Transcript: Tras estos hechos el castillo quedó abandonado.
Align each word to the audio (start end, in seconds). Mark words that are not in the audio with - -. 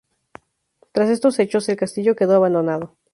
Tras 0.93 1.09
estos 1.11 1.37
hechos 1.37 1.69
el 1.69 1.77
castillo 1.77 2.15
quedó 2.15 2.33
abandonado. 2.35 2.95